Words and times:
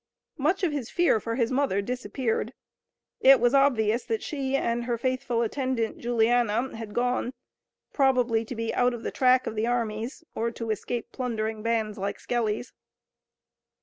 Much 0.39 0.63
of 0.63 0.71
his 0.71 0.89
fear 0.89 1.19
for 1.19 1.35
his 1.35 1.51
mother 1.51 1.79
disappeared. 1.79 2.53
It 3.19 3.39
was 3.39 3.53
obvious 3.53 4.03
that 4.03 4.23
she 4.23 4.55
and 4.55 4.85
her 4.85 4.97
faithful 4.97 5.43
attendant, 5.43 5.99
Juliana, 5.99 6.75
had 6.75 6.95
gone, 6.95 7.33
probably 7.93 8.43
to 8.45 8.55
be 8.55 8.73
out 8.73 8.95
of 8.95 9.03
the 9.03 9.11
track 9.11 9.45
of 9.45 9.53
the 9.53 9.67
armies 9.67 10.23
or 10.33 10.49
to 10.49 10.71
escape 10.71 11.11
plundering 11.11 11.61
bands 11.61 11.99
like 11.99 12.19
Skelly's. 12.19 12.73